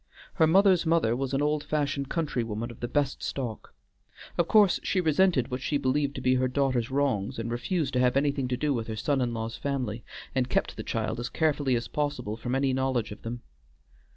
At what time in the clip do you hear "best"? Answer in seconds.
2.87-3.21